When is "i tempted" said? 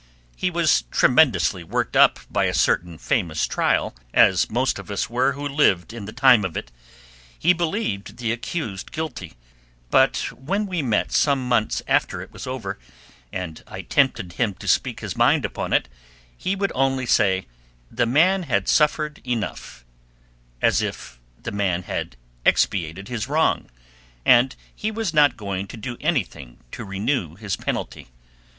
13.67-14.33